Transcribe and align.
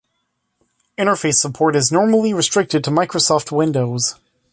Interface 0.97 1.35
support 1.35 1.75
is 1.75 1.91
normally 1.91 2.33
restricted 2.33 2.83
to 2.83 2.89
Microsoft 2.89 3.51
Windows. 3.51 4.15